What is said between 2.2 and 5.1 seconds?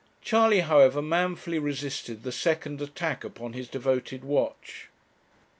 the second attack upon his devoted watch.